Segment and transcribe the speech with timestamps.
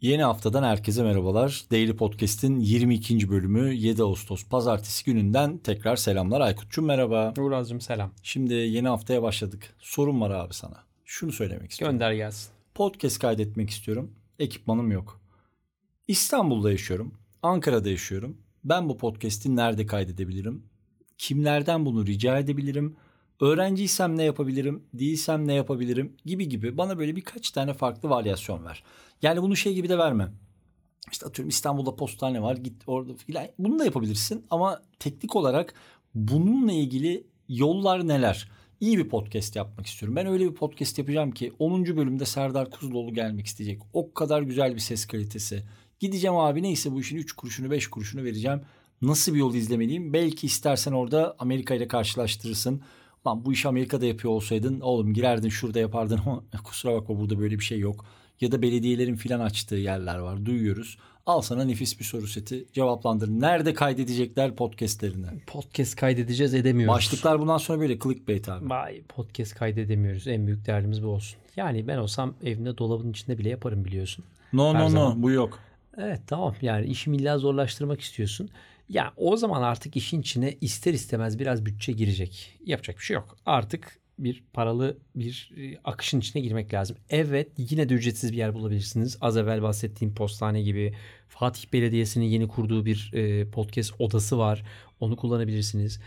[0.00, 1.64] Yeni haftadan herkese merhabalar.
[1.70, 3.30] Daily Podcast'in 22.
[3.30, 6.40] bölümü 7 Ağustos Pazartesi gününden tekrar selamlar.
[6.40, 7.34] Aykut'cum merhaba.
[7.38, 8.12] Uğraz'cığım selam.
[8.22, 9.74] Şimdi yeni haftaya başladık.
[9.78, 10.84] Sorun var abi sana.
[11.04, 11.98] Şunu söylemek istiyorum.
[11.98, 12.50] Gönder gelsin.
[12.74, 14.14] Podcast kaydetmek istiyorum.
[14.38, 15.20] Ekipmanım yok.
[16.08, 17.14] İstanbul'da yaşıyorum.
[17.42, 18.36] Ankara'da yaşıyorum.
[18.64, 20.64] Ben bu podcast'i nerede kaydedebilirim?
[21.18, 22.96] Kimlerden bunu rica edebilirim?
[23.40, 24.82] Öğrenciysem ne yapabilirim?
[24.94, 26.16] Değilsem ne yapabilirim?
[26.24, 28.82] Gibi gibi bana böyle birkaç tane farklı varyasyon ver.
[29.22, 30.28] Yani bunu şey gibi de verme.
[31.12, 33.46] İşte atıyorum İstanbul'da postane var git orada filan.
[33.58, 35.74] Bunu da yapabilirsin ama teknik olarak
[36.14, 38.50] bununla ilgili yollar neler?
[38.80, 40.16] İyi bir podcast yapmak istiyorum.
[40.16, 41.84] Ben öyle bir podcast yapacağım ki 10.
[41.84, 43.82] bölümde Serdar Kuzuloğlu gelmek isteyecek.
[43.92, 45.64] O kadar güzel bir ses kalitesi.
[46.00, 48.60] Gideceğim abi neyse bu işin 3 kuruşunu 5 kuruşunu vereceğim.
[49.02, 50.12] Nasıl bir yol izlemeliyim?
[50.12, 52.82] Belki istersen orada Amerika ile karşılaştırırsın.
[53.26, 57.58] Lan bu işi Amerika'da yapıyor olsaydın oğlum girerdin şurada yapardın ama kusura bakma burada böyle
[57.58, 58.04] bir şey yok.
[58.40, 60.98] Ya da belediyelerin filan açtığı yerler var duyuyoruz.
[61.26, 63.28] Al sana nefis bir soru seti cevaplandır.
[63.28, 65.26] Nerede kaydedecekler podcastlerini?
[65.46, 66.94] Podcast kaydedeceğiz edemiyoruz.
[66.94, 68.70] Başlıklar bundan sonra böyle clickbait abi.
[68.70, 70.26] Vay podcast kaydedemiyoruz.
[70.26, 71.38] En büyük derdimiz bu olsun.
[71.56, 74.24] Yani ben olsam evimde dolabın içinde bile yaparım biliyorsun.
[74.52, 75.18] No Her no zaman.
[75.18, 75.58] no bu yok.
[75.98, 78.50] Evet tamam yani işi illa zorlaştırmak istiyorsun.
[78.90, 82.58] Ya o zaman artık işin içine ister istemez biraz bütçe girecek.
[82.64, 83.36] Yapacak bir şey yok.
[83.46, 86.96] Artık bir paralı bir e, akışın içine girmek lazım.
[87.10, 89.18] Evet yine de ücretsiz bir yer bulabilirsiniz.
[89.20, 90.94] Az evvel bahsettiğim postane gibi
[91.28, 94.64] Fatih Belediyesi'nin yeni kurduğu bir e, podcast odası var.
[95.00, 96.00] Onu kullanabilirsiniz.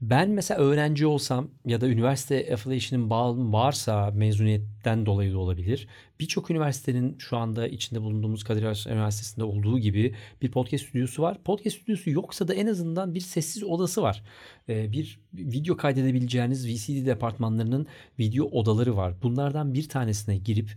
[0.00, 5.88] Ben mesela öğrenci olsam ya da üniversite affiliation'ın bağım varsa mezuniyetten dolayı da olabilir.
[6.20, 11.42] Birçok üniversitenin şu anda içinde bulunduğumuz Kadir Has Üniversitesi'nde olduğu gibi bir podcast stüdyosu var.
[11.44, 14.22] Podcast stüdyosu yoksa da en azından bir sessiz odası var.
[14.68, 17.86] Ee, bir video kaydedebileceğiniz VCD departmanlarının
[18.18, 19.14] video odaları var.
[19.22, 20.70] Bunlardan bir tanesine girip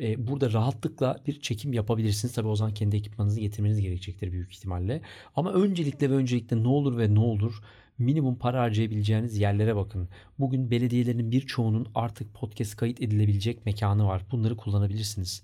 [0.00, 2.34] e, burada rahatlıkla bir çekim yapabilirsiniz.
[2.34, 5.02] Tabii o zaman kendi ekipmanınızı getirmeniz gerekecektir büyük ihtimalle.
[5.36, 7.62] Ama öncelikle ve öncelikle ne olur ve ne olur
[8.02, 10.08] minimum para harcayabileceğiniz yerlere bakın.
[10.38, 14.22] Bugün belediyelerin birçoğunun artık podcast kayıt edilebilecek mekanı var.
[14.32, 15.42] Bunları kullanabilirsiniz.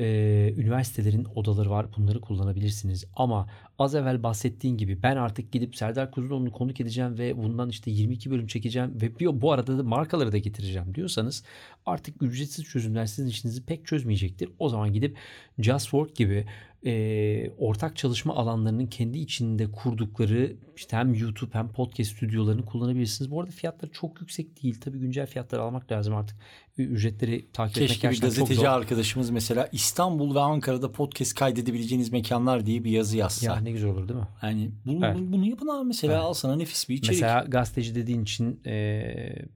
[0.00, 1.86] Ee, üniversitelerin odaları var.
[1.96, 3.04] Bunları kullanabilirsiniz.
[3.16, 7.90] Ama az evvel bahsettiğin gibi ben artık gidip Serdar Kuzuloğlu'nu konuk edeceğim ve bundan işte
[7.90, 11.44] 22 bölüm çekeceğim ve bu arada da markaları da getireceğim diyorsanız
[11.86, 14.48] artık ücretsiz çözümler sizin işinizi pek çözmeyecektir.
[14.58, 15.16] O zaman gidip
[15.58, 16.46] Just Work gibi
[16.86, 23.30] e, ortak çalışma alanlarının kendi içinde kurdukları işte hem YouTube hem podcast stüdyolarını kullanabilirsiniz.
[23.30, 24.80] Bu arada fiyatları çok yüksek değil.
[24.80, 26.36] Tabii güncel fiyatları almak lazım artık.
[26.78, 28.66] Ücretleri takip etmek Keşke bir gerçekten çok gazeteci zor.
[28.66, 33.46] arkadaşımız mesela İstanbul ve Ankara'da podcast kaydedebileceğiniz mekanlar diye bir yazı yazsa.
[33.46, 34.26] Ya ne güzel olur değil mi?
[34.42, 35.16] Yani bunu, Evet.
[35.20, 36.22] bunu yapın abi mesela Evet.
[36.24, 37.20] al sana nefis bir içerik.
[37.20, 39.02] Mesela gazeteci dediğin için e,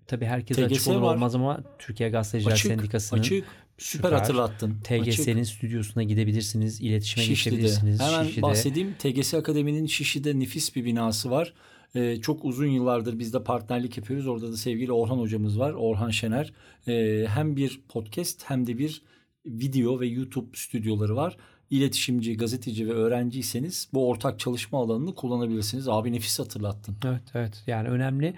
[0.07, 1.15] tabii herkese TGS açık olur var.
[1.15, 3.45] olmaz ama Türkiye Gazeteciler açık, Sendikası'nın açık.
[3.81, 4.19] Süper, Süper.
[4.19, 4.77] hatırlattın.
[4.85, 7.57] TGS'nin stüdyosuna gidebilirsiniz, iletişime Şişli'de.
[7.57, 8.01] geçebilirsiniz.
[8.01, 8.43] Hemen Şişli'de.
[8.43, 8.95] bahsedeyim.
[8.99, 11.53] TGS Akademi'nin Şişli'de nefis bir binası var.
[11.95, 14.27] Ee, çok uzun yıllardır biz de partnerlik yapıyoruz.
[14.27, 15.73] Orada da sevgili Orhan hocamız var.
[15.73, 16.53] Orhan Şener.
[16.89, 19.03] Ee, hem bir podcast hem de bir
[19.47, 21.37] video ve YouTube stüdyoları var.
[21.71, 25.89] İletişimci, gazeteci ve öğrenciyseniz bu ortak çalışma alanını kullanabilirsiniz.
[25.89, 26.97] Abi nefis hatırlattın.
[27.05, 28.35] Evet evet yani önemli.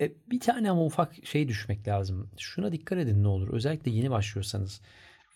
[0.00, 2.30] E, bir tane ama ufak şey düşmek lazım.
[2.38, 3.48] Şuna dikkat edin ne olur.
[3.52, 4.80] Özellikle yeni başlıyorsanız.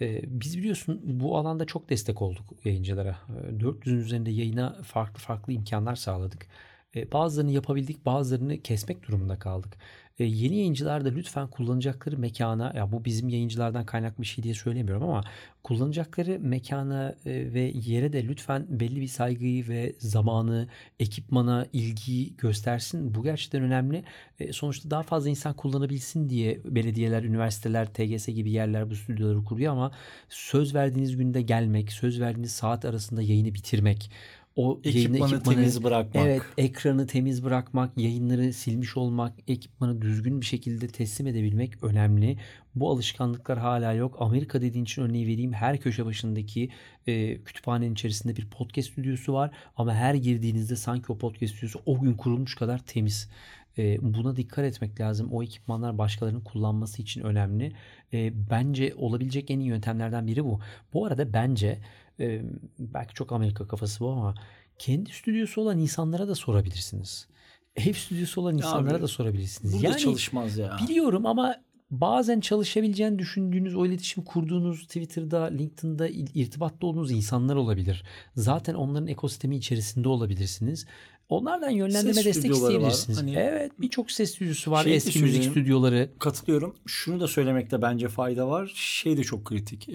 [0.00, 3.18] E, biz biliyorsun bu alanda çok destek olduk yayıncılara.
[3.28, 6.46] E, 400'ün üzerinde yayına farklı farklı imkanlar sağladık.
[6.96, 9.76] E, bazılarını yapabildik bazılarını kesmek durumunda kaldık.
[10.18, 14.54] E, yeni yayıncılar da lütfen kullanacakları mekana ya bu bizim yayıncılardan kaynaklı bir şey diye
[14.54, 15.24] söylemiyorum ama
[15.62, 20.68] kullanacakları mekana e, ve yere de lütfen belli bir saygıyı ve zamanı,
[21.00, 23.14] ekipmana ilgiyi göstersin.
[23.14, 24.04] Bu gerçekten önemli.
[24.50, 29.92] Sonuçta daha fazla insan kullanabilsin diye belediyeler, üniversiteler, TGS gibi yerler bu stüdyoları kuruyor ama
[30.28, 34.10] söz verdiğiniz günde gelmek, söz verdiğiniz saat arasında yayını bitirmek,
[34.56, 36.26] o yayını Ekipmanı temiz bırakmak.
[36.26, 42.38] Evet, ekranı temiz bırakmak, yayınları silmiş olmak, ekipmanı düzgün bir şekilde teslim edebilmek önemli.
[42.74, 44.16] Bu alışkanlıklar hala yok.
[44.20, 45.52] Amerika dediğin için örneği vereyim.
[45.52, 46.68] Her köşe başındaki
[47.06, 49.50] e, kütüphanenin içerisinde bir podcast stüdyosu var.
[49.76, 53.30] Ama her girdiğinizde sanki o podcast stüdyosu o gün kurulmuş kadar temiz.
[53.78, 55.28] E, buna dikkat etmek lazım.
[55.32, 57.72] O ekipmanlar başkalarının kullanması için önemli.
[58.12, 60.60] E, bence olabilecek en iyi yöntemlerden biri bu.
[60.92, 61.78] Bu arada bence
[62.20, 62.42] e,
[62.78, 64.34] belki çok Amerika kafası bu ama
[64.78, 67.28] kendi stüdyosu olan insanlara da sorabilirsiniz.
[67.76, 69.74] Ev stüdyosu olan insanlara Abi, da sorabilirsiniz.
[69.74, 70.76] Burada yani çalışmaz ya.
[70.82, 71.56] biliyorum ama
[71.90, 78.04] bazen çalışabileceğini düşündüğünüz, o iletişimi kurduğunuz Twitter'da, LinkedIn'da irtibatta olduğunuz insanlar olabilir.
[78.36, 80.86] Zaten onların ekosistemi içerisinde olabilirsiniz.
[81.28, 82.90] Onlardan yönlendirme Ses destek stüdyoları var.
[82.90, 83.18] isteyebilirsiniz.
[83.18, 84.84] Hani- evet birçok ses stüdyosu var.
[84.84, 86.10] Şey Eski müzik stüdyoları.
[86.18, 86.76] Katılıyorum.
[86.86, 88.72] Şunu da söylemekte bence fayda var.
[88.74, 89.88] Şey de çok kritik.
[89.88, 89.94] Ee,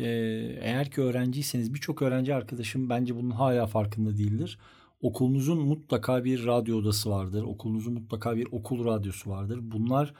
[0.62, 4.60] eğer ki öğrenciyseniz birçok öğrenci arkadaşım bence bunun hala farkında değildir.
[5.02, 7.44] Okulunuzun mutlaka bir radyo odası vardır.
[7.44, 9.60] Okulunuzun mutlaka bir okul radyosu vardır.
[9.62, 10.14] Bunlar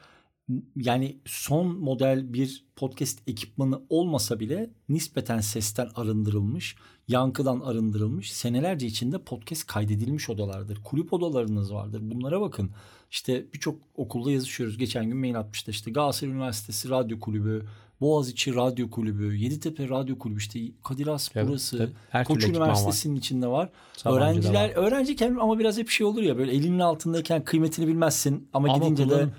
[0.76, 6.76] yani son model bir podcast ekipmanı olmasa bile nispeten sesten arındırılmış,
[7.08, 10.84] yankıdan arındırılmış, senelerce içinde podcast kaydedilmiş odalardır.
[10.84, 12.02] Kulüp odalarınız vardır.
[12.04, 12.72] Bunlara bakın.
[13.12, 14.78] İşte birçok okulda yazışıyoruz.
[14.78, 17.66] Geçen gün mail atmıştı işte Galatasaray Üniversitesi Radyo Kulübü,
[18.02, 21.78] Boğaziçi Radyo Kulübü, Yeditepe Radyo Kulübü işte Kadir Has Tabii, burası.
[21.78, 21.92] tabii.
[22.10, 22.66] Her Koç ekipman var.
[22.66, 23.70] Üniversitesi'nin içinde var.
[23.94, 24.76] Sabancı'da Öğrenciler var.
[24.76, 29.04] öğrenciyken ama biraz hep şey olur ya böyle elinin altındayken kıymetini bilmezsin ama, Ama gidince
[29.04, 29.34] kullanın, de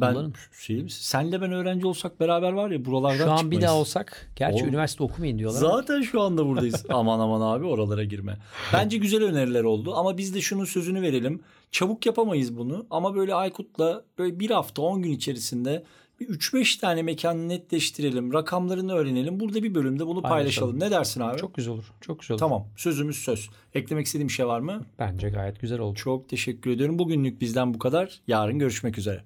[0.00, 0.34] ben kullanın.
[0.60, 3.62] şey senle ben öğrenci olsak beraber var ya buralardan Şu an bir çıkmayız.
[3.62, 5.60] daha olsak, gerçi Oğlum, üniversite okumayın diyorlar.
[5.60, 6.84] Zaten şu anda buradayız.
[6.88, 8.38] aman aman abi oralara girme.
[8.72, 11.40] Bence güzel öneriler oldu ama biz de şunun sözünü verelim.
[11.72, 15.84] Çabuk yapamayız bunu ama böyle Aykut'la böyle bir hafta 10 gün içerisinde
[16.20, 18.32] bir 3-5 tane mekanı netleştirelim.
[18.32, 19.40] Rakamlarını öğrenelim.
[19.40, 20.70] Burada bir bölümde bunu paylaşalım.
[20.70, 20.80] Paylaşalım.
[20.80, 21.38] Ne dersin abi?
[21.38, 21.84] Çok güzel olur.
[22.00, 22.40] Çok güzel olur.
[22.40, 22.66] Tamam.
[22.76, 23.48] Sözümüz söz.
[23.74, 24.82] Eklemek istediğim bir şey var mı?
[24.98, 25.94] Bence gayet güzel oldu.
[25.94, 26.98] Çok teşekkür ediyorum.
[26.98, 28.20] Bugünlük bizden bu kadar.
[28.26, 29.24] Yarın görüşmek üzere.